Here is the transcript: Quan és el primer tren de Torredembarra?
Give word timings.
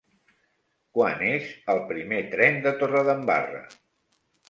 Quan 0.99 1.21
és 1.27 1.53
el 1.75 1.83
primer 1.93 2.25
tren 2.35 2.61
de 2.67 2.75
Torredembarra? 2.83 3.65